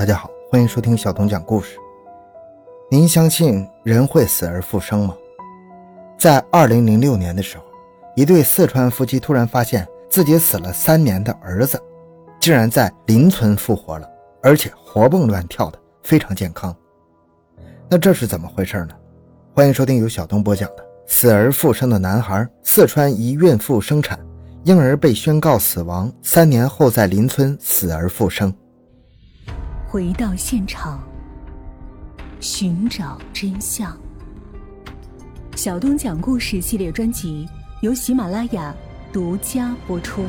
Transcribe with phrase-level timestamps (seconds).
[0.00, 1.76] 大家好，欢迎收听小东讲故事。
[2.90, 5.14] 您相信人会死而复生吗？
[6.18, 7.64] 在二零零六年的时候，
[8.16, 11.78] 一对四川夫妻突然发现自己死了三年的儿子，
[12.40, 14.08] 竟然在邻村复活了，
[14.42, 16.74] 而且活蹦乱跳的，非常健康。
[17.86, 18.94] 那这是怎么回事呢？
[19.54, 22.36] 欢迎收听由小东播讲的《死而复生的男孩》。
[22.62, 24.18] 四川一孕妇生产，
[24.64, 28.50] 婴儿被宣告死亡，三年后在邻村死而复生。
[29.90, 31.02] 回到现场，
[32.38, 34.00] 寻找真相。
[35.56, 37.48] 小东讲故事系列专辑
[37.82, 38.72] 由喜马拉雅
[39.12, 40.24] 独家播出。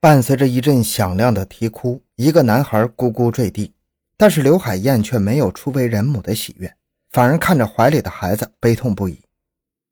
[0.00, 3.74] 伴随着一阵响亮的啼哭，一个男孩咕咕坠地，
[4.16, 6.74] 但是刘海燕却没有初为人母的喜悦，
[7.10, 9.20] 反而看着怀里的孩子悲痛不已。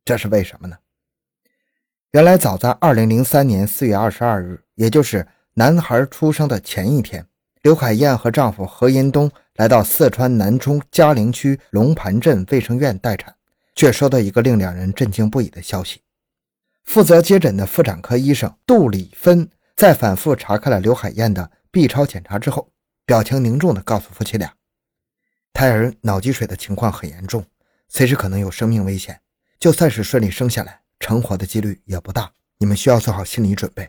[0.06, 0.78] 这是为什么呢？
[2.12, 7.24] 原来早在二零零三年四月二十二日，也就是男孩出生的前一天，
[7.62, 13.32] 刘海燕和丈夫何银东来到四川南充嘉陵区龙盘镇卫生院待产，
[13.76, 16.00] 却收到一个令两人震惊不已的消息。
[16.82, 22.68] 负责接诊的妇产科医生杜丽芬在反复查看了刘海燕的 B 超检查之后，
[23.06, 24.52] 表情凝重地告诉夫妻俩，
[25.52, 27.44] 胎儿脑积水的情况很严重，
[27.88, 29.20] 随时可能有生命危险。
[29.60, 32.32] 就算是顺利生下来，成活的几率也不大。
[32.58, 33.88] 你们需要做好心理准备。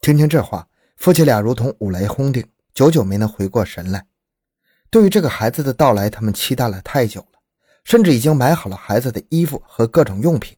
[0.00, 4.06] 听听这话，夫妻俩如同五雷轰顶，久久没能回过神来。
[4.90, 7.40] 对于这个孩子的到来，他们期待了太久了，
[7.84, 10.56] 甚至已经买好了孩子的衣服和各种用品。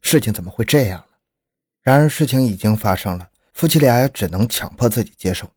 [0.00, 1.16] 事情怎么会这样呢？
[1.82, 5.50] 然而事情已经发生了，夫妻俩也只能强迫自己接受，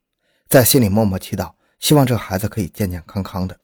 [0.50, 3.58] 在心里默默祈祷，希望这个孩子可以健健康康的。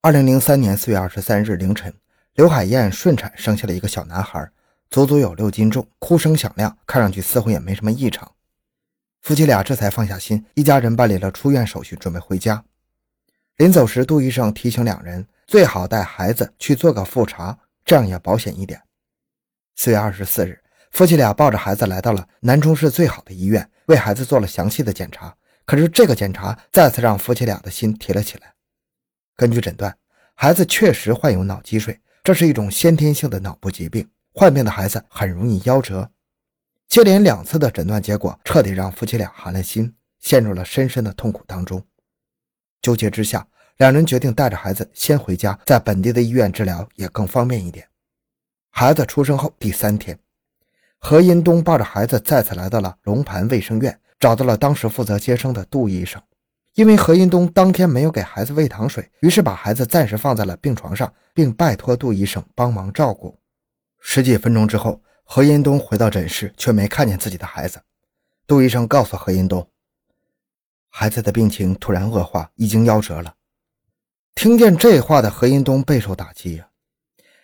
[0.00, 1.92] 二零零三年四月二十三日凌晨，
[2.34, 4.48] 刘海燕顺产生下了一个小男孩。
[4.94, 8.30] 足足有六斤重，哭声响亮，看上去似乎也没什么异常。
[9.22, 12.64] 夫妻俩这才放下心，一家人办理了出院手续，准备回家。
[13.56, 18.80] 临走时，杜医生提醒两人最好带孩子去做个复查，这样也保险一点。
[19.74, 20.62] 四月二十四日，
[20.92, 25.34] 夫妻俩抱着孩子来到了南充市最好的医院，为孩子做了详细的检查。
[25.64, 28.54] 可是这个检查再次让夫妻俩的心提了起来。
[29.34, 29.98] 根据诊断，
[30.34, 34.08] 孩子确实患有脑积水，这是一种先天性的脑部疾病。
[34.36, 36.10] 患病的孩子很容易夭折，
[36.88, 41.80] 接连两次的诊断结果彻底让夫妻俩寒了心，陷入了深深的痛苦当中。
[42.82, 43.46] 纠结之下，
[43.76, 47.86] 两人决定带着孩子先回家，在本地的医院治疗也更方便一点。
[48.70, 50.18] 孩子出生后第三天，
[50.98, 56.20] 何银东抱着孩子再次来到了龙盘卫生院，找到了当时负责接生的杜医生。
[56.74, 63.38] 因为何银东当天没有给孩子喂糖水，于是把孩子暂时放在了病床上，并拜托杜医生帮忙照顾。
[64.06, 67.80] 十几分钟之后，何银东回到诊室，却没看见自己的孩子。
[68.46, 69.66] 杜医生告诉何银东，
[70.90, 73.34] 孩子的病情突然恶化，已经夭折了。
[74.34, 76.68] 听见这话的何银东备受打击呀！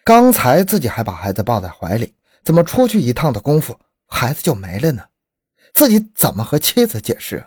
[0.05, 5.03] 刚才自己还把孩子抱在怀里，怎么出去一趟的功夫，孩子就没了呢？
[5.73, 7.45] 自己怎么和妻子解释？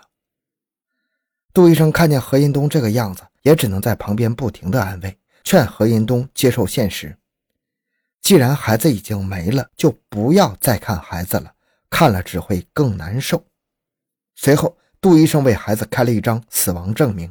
[1.54, 7.16] 杜医生看见何银东这个样子，也只能在旁边不停的安慰，劝何银东接受现实。
[8.24, 11.52] 既然孩子已经没了，就不要再看孩子了，
[11.90, 13.46] 看了只会更难受。
[14.34, 17.30] 随后，杜医生为孩子开了一张死亡证明。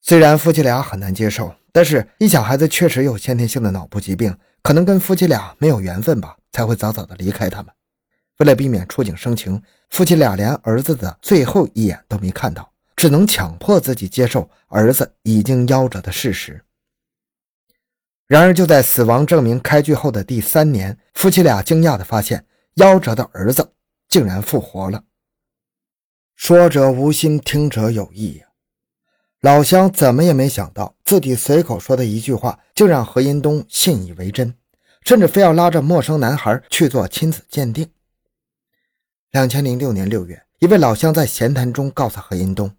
[0.00, 7.72] 虽然夫妻俩很难接受，但是一想孩子确实有先天性的脑部疾病，可能跟夫妻俩没有缘分吧，才会早早的离开他们。
[8.38, 16.60] 为了避免触景生情，夫妻俩连儿子的最后一眼都没看到，只能强迫自己接受儿子已经夭折的事实。
[18.32, 23.74] 然而，就在死亡证明开具后的第三年，夫妻俩惊讶地发现，夭折的儿子
[24.08, 25.04] 竟然复活了。
[26.34, 28.46] 说者无心，听者有意呀！
[29.42, 34.54] 老乡怎么也没想到，自己随口说的一句话，就让何银东信以为真，
[35.04, 37.86] 甚至非要拉着陌生男孩去做亲子鉴定。
[39.32, 42.74] 两千零六年六月，一位老乡在闲谈中告诉何银东：“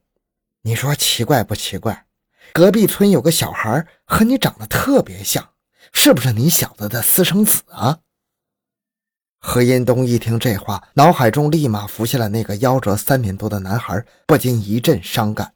[0.63, 2.05] 你说奇怪不奇怪？”
[2.53, 5.49] 隔壁村有个小孩和你长得特别像，
[5.91, 7.97] 是不是你小子的私生子啊？
[9.39, 15.55] 何银东一听这话，脑海中立马浮现了那个夭折三年多的男孩，不禁一阵伤感。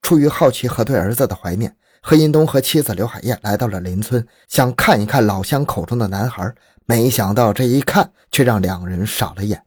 [0.00, 6.54] 出于好奇和对儿子的怀念，何银东和妻子刘海燕来到了邻村，想看一看老乡口中的男孩。
[6.86, 9.66] 没想到这一看，却让两人傻了眼。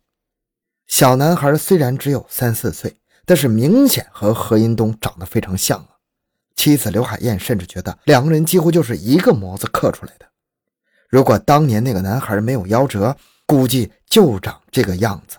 [0.87, 5.98] 小男孩虽然只有三四岁，但是明显和何银东长得非常像啊。
[6.59, 10.25] 妻子刘海燕甚至觉得两个人几乎就是一个模子刻出来的。
[11.07, 13.15] 如果当年那个男孩没有夭折，
[13.45, 15.37] 估计就长这个样子。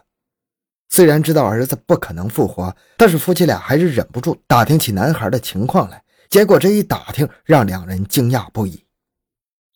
[0.88, 6.02] 虽然知道儿子不可能复活，但是夫妻俩还是忍不住打听起男孩的情况来。
[6.30, 8.82] 结果这一打听，让两人惊讶不已。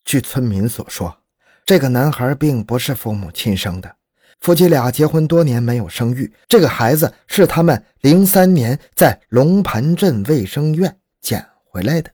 [0.06, 1.14] 据村民所说，
[1.66, 3.96] 这个男孩并不是父母亲生的，
[4.40, 12.12] 夫妻俩结婚多年没有生育，这个孩子是他们零三年在龙盘镇卫生院捡回来的。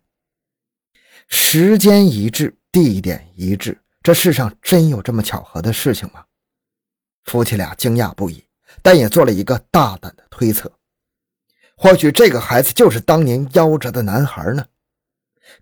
[1.27, 6.25] 时间一致，地点一致，这世上真有这么巧合的事情吗？
[7.25, 8.45] 夫妻俩惊讶不已，
[8.83, 10.73] 但也做了一个大胆的推测：
[11.77, 14.65] 或许这个孩子就是当年夭折的男孩呢？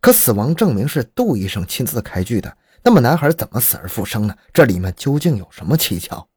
[0.01, 2.55] 可死亡证明是杜医生亲自开具的，
[2.85, 4.37] 那么男孩怎么死而复生呢？
[4.53, 6.29] 这里面究竟有什么蹊跷？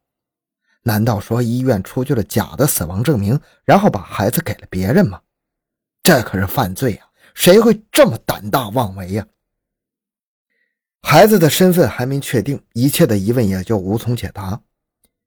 [0.84, 5.20] 难道说医院出具了假的死亡证明，然后把孩子给了别人吗？
[6.02, 7.06] 这可是犯罪啊！
[7.34, 9.24] 谁会这么胆大妄为呀？
[11.02, 14.60] 孩子的身份还没确定，一切的疑问也就无从解答。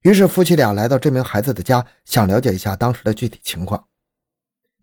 [0.01, 3.83] 于是夫妻俩来到这名孩子的家，想了解一下当时的具体情况。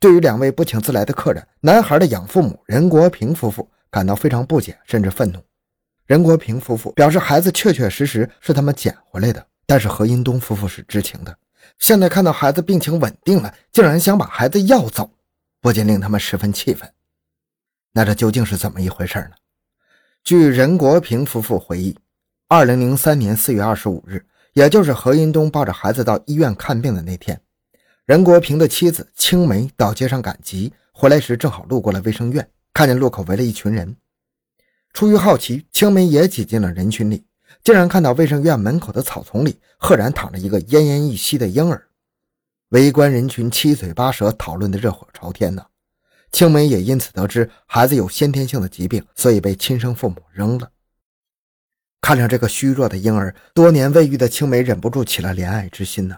[0.01, 5.39] 对于两位不请自来的客人，男孩的养父母任国平夫妇感到非常不解，甚至愤怒。
[6.07, 11.37] 任国平夫妇表示，孩子确确实实是他们捡回来的，但是何英东夫妇是知情的。
[11.79, 15.09] 现在看到孩子病情稳定了，竟然想把孩子要走，
[15.63, 16.93] 不禁令他们十分气愤。
[17.93, 19.31] 那这究竟是怎么一回事呢？
[20.25, 21.97] 据任国平夫妇回忆，
[22.49, 27.41] 二零零三年四月二十五日，也就是何云东抱着孩子到医院看病的那天。
[28.05, 33.97] 任国平的妻子青梅到街上赶集，回来时正好路过了卫生院，看见路口围了一群人。
[34.93, 37.25] 出于好奇，青梅也挤进了人群里，
[37.63, 41.87] 竟然看到卫生院门口的草丛里赫然躺着一个奄奄一息的婴儿。
[42.73, 45.63] 围观人群七嘴八舌，讨论的热火朝天呢。
[46.31, 50.71] 青梅也因此得知孩子有先天性的疾病，所以被亲生父母扔了。
[52.01, 56.17] 看着这个虚弱的婴儿，多年未育的青梅忍不住起了怜爱之心呢。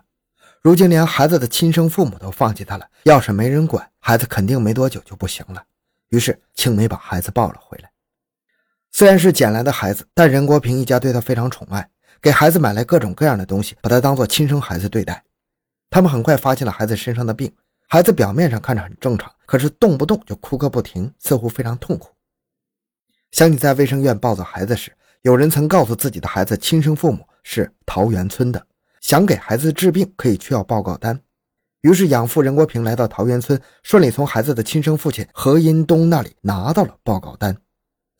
[0.63, 5.65] 如今连孩子的亲生父母都放弃他了，要是没人管，孩子肯定没多久就不行了。
[6.11, 7.91] 于是青梅把孩子抱了回来。
[8.93, 11.91] 虽然是捡来的孩子，但任国平一家对他非常宠爱，
[12.23, 15.21] 给孩子买来各种各样的东西，把他当做亲生孩子对待。
[15.91, 17.53] 他们很快发现了孩子身上的病，
[17.89, 22.11] 孩子表面上看着很正常，可是动不动就哭个不停，似乎非常痛苦。
[23.31, 24.93] 想起在卫生院抱走孩子时，
[25.23, 28.67] 有人曾告诉自己的孩子亲生父母是桃源村的。
[29.01, 31.21] 想给孩子治病，可以去要报告单。
[31.83, 37.55] 于是养父任国平来到桃源村，顺利从孩子的亲生父亲何银东那里拿到了报告单，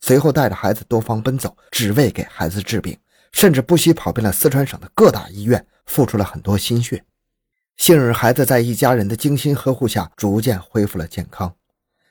[0.01, 2.95] 随后带着孩子多方奔走，只为给孩子治病，
[3.31, 7.03] 甚至不惜跑遍了四川省的各大医院，付出了很多心血。
[7.77, 11.53] 幸而孩子在一家人的精心呵护下，逐渐恢复了健康。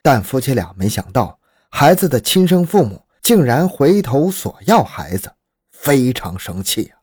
[0.01, 1.39] 但夫妻俩没想到，
[1.69, 5.33] 孩子的亲生父母竟然回头索要孩子，
[5.71, 6.99] 非常生气啊！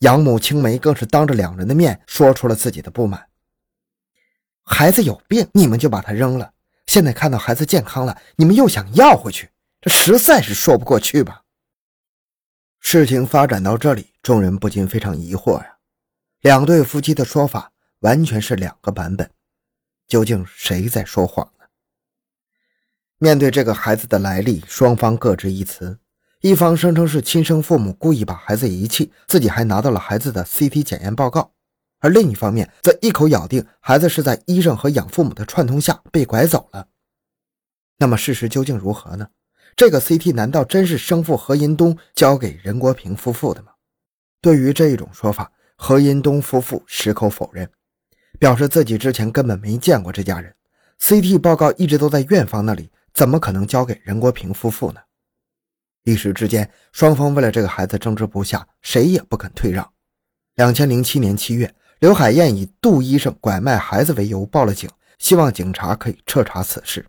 [0.00, 3.26] 养母青梅更是当着两人的面说出了自己的不满
[4.64, 6.50] ：“孩子有病，你们就把他扔了；
[6.86, 9.48] 现在看到孩子健康了，你们又想要回去，
[9.80, 11.42] 这实在是说不过去吧？”
[12.80, 15.77] 事情发展到这里，众人不禁非常疑惑呀。
[16.40, 19.28] 两对夫妻的说法完全是两个版本，
[20.06, 21.66] 究竟谁在说谎呢？
[23.18, 25.98] 面对这个孩子的来历，双方各执一词。
[26.40, 31.50] 一方声称是亲生父母故意把孩子遗弃，自己还拿到了孩子的 CT 检验报告；
[31.98, 36.86] 而另一方面则一口咬定孩子是在医生和养父母的串通下被拐走了。
[37.96, 39.26] 那么事实究竟如何呢？
[39.74, 43.72] 这个 CT 难道真是生父何银东交给任国平夫妇的吗？
[44.40, 47.70] 对于这一种说法，何银东夫妇矢口否认，
[48.36, 50.52] 表示自己之前根本没见过这家人
[51.00, 55.00] ，CT 报告一直都在院方那里，怎么可能交给任国平夫妇呢？
[56.02, 59.88] 一时之间，双方为了这个孩子争执不下，谁也不肯退让。
[60.56, 67.06] 两千零七年七月，刘海燕以杜医生拐卖孩子为由报了警，希望警察可以彻查此事。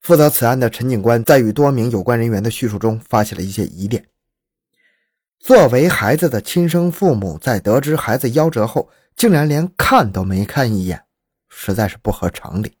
[0.00, 4.06] 负责此案的陈警官在与多名有关人员的叙述中发现了一些疑点。
[5.44, 11.04] 作为孩子的亲生父母，在得知孩子夭折后，竟然连看都没看一眼，
[11.50, 12.78] 实在是不合常理。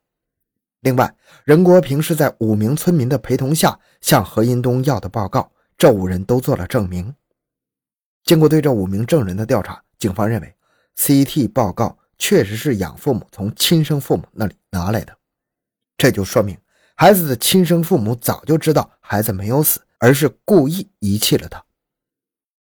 [0.80, 7.14] 另外，任国平是在五名村民的陪同下向何银东要的报告，这五人都做了证明。
[8.22, 10.54] 经过对这五名证人的调查，警方认为
[10.96, 15.14] CT 报告确实是养父母从亲生父母那里拿来的，
[15.98, 16.56] 这就说明
[16.94, 21.62] 孩子的亲生父母早就知道孩子没有死，而是故意遗弃了他。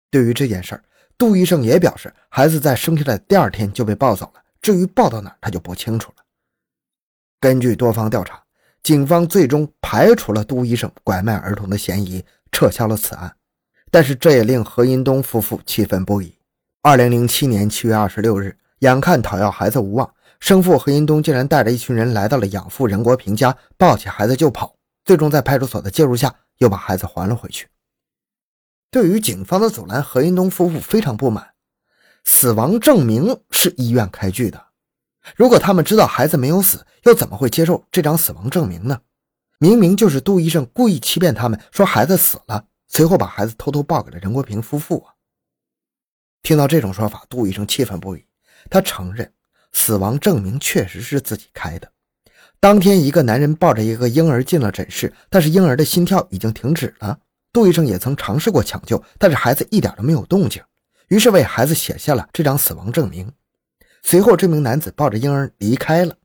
[0.10, 0.84] 对于这件事儿，
[1.18, 6.24] 杜医生也表示，孩子在生下来第二天就被抱走了，至于抱到哪儿，他就不清楚了。
[7.40, 8.42] 根据多方调查，
[8.84, 13.36] 警方最终排除了杜医生拐卖儿童的嫌疑，撤销了此案。
[13.90, 16.36] 但是这也令何银东夫妇气愤不已。
[16.82, 24.76] 二零零七年七月二十六日，眼看讨要孩子无望，生父何银东竟然带着一群人来到了养父任国平家，抱起孩子就跑。
[25.06, 27.68] 最终在派出所的介入下，又把孩子还了回去。
[28.90, 31.54] 对于警方的阻拦，何云东夫妇非常不满。
[32.24, 34.68] 死亡证明是医院开具的，
[35.36, 39.00] 如果他们知道孩子没有死，又怎么会接受这张死亡证明呢？
[39.60, 45.14] 明明就是杜医生故意欺骗他们，说孩子死了，随后把孩子偷偷抱给了任国平夫妇啊。
[46.44, 48.24] 听到这种说法，杜医生气愤不已。
[48.70, 49.34] 他承认，
[49.72, 51.92] 死亡证明确实是自己开的。
[52.60, 57.20] 当天，一个男人抱着一个婴儿进了诊室，但是婴儿的心跳已经停止了。
[57.52, 60.62] 杜医生也曾尝试过抢救，但是孩子一点都没有动静，
[61.08, 63.32] 于是为孩子写下了这张死亡证明。
[64.04, 66.16] 随后，这名男子抱着婴儿离开了。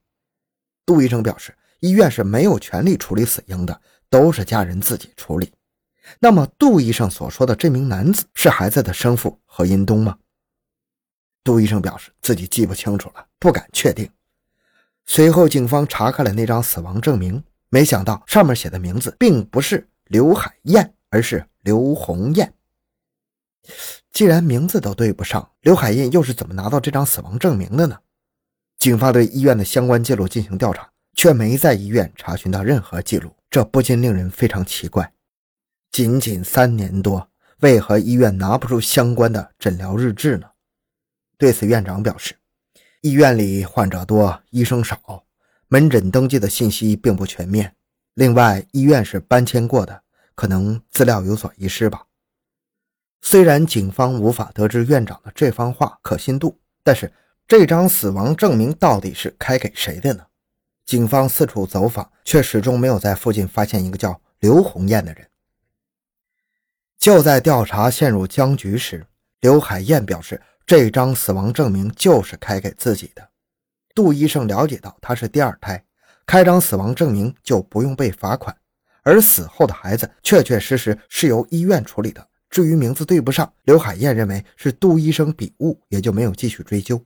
[0.85, 5.53] 杜医生表示，医院是没有权利处理死婴的，都是家人自己处理。
[6.19, 10.17] 那么，杜医生所说的这名男子是孩子的生父何银东吗？
[11.45, 14.09] 杜医生表示自己记不清楚了，不敢确定。
[15.07, 22.55] 随后，警方查看了那张死亡证明，没想到上面写的名字并不是刘海燕，而是刘红艳。
[24.11, 27.99] 既然名字都对不上，刘海燕又是怎么拿到这张死亡证明的呢？
[28.79, 35.13] 警方对医院的相关记录进行调查，却没在医院查询到任何记录，这不禁令人非常奇怪。
[35.91, 37.29] 仅仅三年多，
[37.61, 40.47] 为何医院拿不出相关的诊疗日志呢？
[41.37, 42.35] 对此，院长表示，
[43.03, 45.25] 医院里患者多，医生少，
[45.69, 47.75] 门诊登记的信息并不全面。
[48.15, 50.03] 另外，医院是搬迁过的，
[50.35, 52.05] 可能资料有所遗失吧。
[53.21, 57.13] 虽然警方无法得知院长的这番话可信度，但是
[57.47, 60.27] 这张死亡证明到底是开给谁的呢？
[60.85, 65.29] 警方四处走访，却始终没有在附近发现一个叫刘红艳的人。
[66.99, 69.07] 就在调查陷入僵局时，
[69.41, 73.29] 刘海燕表示，这张死亡证明就是开给自己的。
[73.95, 75.85] 杜医生了解到她是第二胎，
[76.27, 78.57] 开张死亡证明就不用被罚款，
[79.03, 82.29] 而死后的孩子确确实实是由医院处理的。
[82.49, 87.03] 至于名字对不上，刘海燕认为是杜医生笔误，也就没有继续追究。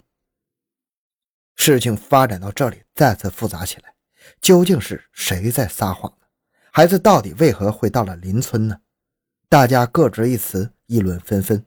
[1.54, 3.94] 事情发展到这里，再次复杂起来，
[4.40, 6.26] 究竟是谁在撒谎呢？
[6.72, 8.76] 孩子到底为何会到了邻村呢？
[9.48, 11.64] 大家各执一词，议论纷纷。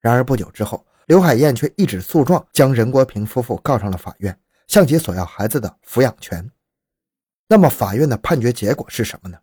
[0.00, 6.48] 然而不久之后，刘海燕却一纸诉状将任国平夫妇告上了法院，向其索要孩子的抚养权。
[7.52, 9.36] 那么，法院的判决结果是什么呢？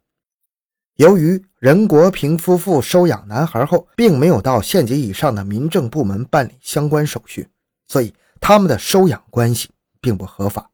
[0.96, 7.50] 由于任国平夫妇收养男孩后，并没有到县级以上的民政部门办理相关手续，
[7.90, 10.72] 所以他们的收养关系并不合法。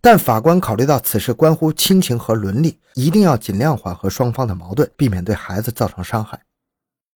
[0.00, 6.42] 但法官考虑到此事关乎亲情和伦理，一定要尽量缓和双方的矛盾，避免对孩子造成伤害。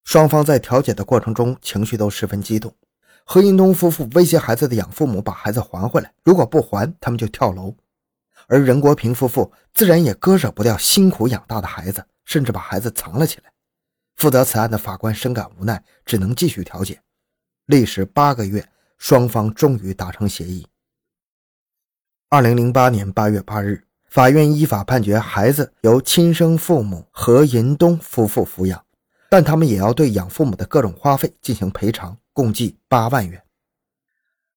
[0.04, 2.72] 双方在调解的过程中情绪都十分激动。
[3.24, 7.74] 何银东夫妇威胁孩子的养父母把孩子还回来，如果不还，他们就跳楼。
[8.46, 13.52] 而任国平夫妇自然也割舍不掉辛苦养大的孩子，甚至把孩子藏了起来。
[14.16, 17.00] 负责此案的法官深感无奈，只能继续调解。
[17.66, 20.66] 历时八个月，双方终于达成协议。
[22.28, 28.84] 二零零八年八月八日，法院依法判决孩子由亲生父母何银东夫妇抚养，
[29.28, 33.42] 但他们也要对养父母的各种花费进行赔偿，共计八万元。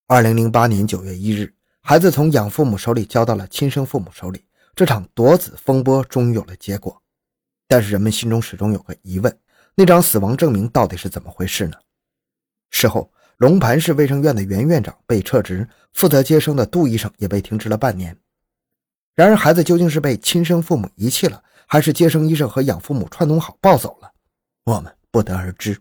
[0.08, 1.54] 二零零八年九月一日，
[1.90, 7.02] 孩子从养父母手里交到了亲生父母手里，这场夺子风波终于有了结果。
[7.68, 9.40] 但是人们心中始终有个疑问：
[9.74, 11.74] 那张死亡证明到底是怎么回事呢？
[12.70, 13.12] 事后。
[13.38, 18.16] 龙盘市卫生院的原院长被撤职，负责接生的杜医生也被停职了半年。
[19.16, 24.12] 然而，孩子究竟是被亲生父母遗弃了，还是接生医生和养父母串通好抱走了？
[24.66, 25.76] 我们不得而知，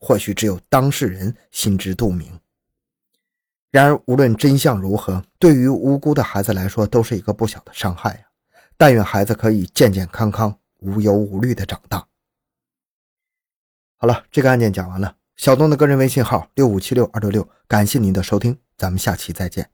[0.00, 2.36] 或许只有当事人心知肚明。
[3.72, 8.20] 然而，无论真相如何，对于无辜的孩子来说，都是一个不小的伤害呀！
[8.76, 12.06] 但愿孩子可以健健康康、无忧无虑的长大。
[13.96, 15.16] 好了，这个案件讲完了。
[15.36, 19.71] 小东的个人微信号六五七六二六六，感谢您的收听，咱们下期再见。